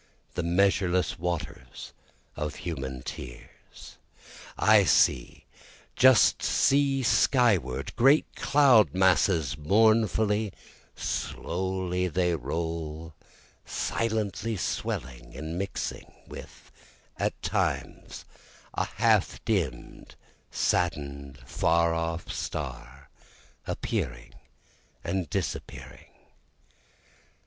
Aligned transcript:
the 0.33 0.41
measureless 0.41 1.19
waters 1.19 1.93
of 2.35 2.55
human 2.55 3.03
tears?) 3.03 3.97
I 4.57 4.83
see, 4.83 5.45
just 5.95 6.41
see 6.41 7.03
skyward, 7.03 7.95
great 7.95 8.25
cloud 8.35 8.95
masses, 8.95 9.55
Mournfully 9.59 10.53
slowly 10.95 12.07
they 12.07 12.33
roll, 12.35 13.13
silently 13.63 14.57
swelling 14.57 15.35
and 15.37 15.55
mixing, 15.55 16.11
With 16.25 16.71
at 17.17 17.39
times 17.43 18.25
a 18.73 18.85
half 18.85 19.39
dimm'd 19.45 20.15
sadden'd 20.49 21.37
far 21.45 21.93
off 21.93 22.31
star, 22.31 23.07
Appearing 23.67 24.33
and 25.03 25.29
disappearing. 25.29 26.09